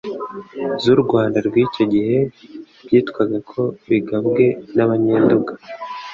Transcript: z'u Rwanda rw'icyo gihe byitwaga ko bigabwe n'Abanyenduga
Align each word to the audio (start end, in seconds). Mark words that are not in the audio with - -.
z'u 0.81 0.95
Rwanda 1.03 1.37
rw'icyo 1.47 1.83
gihe 1.93 2.17
byitwaga 2.85 3.37
ko 3.49 3.61
bigabwe 3.89 4.45
n'Abanyenduga 4.75 5.53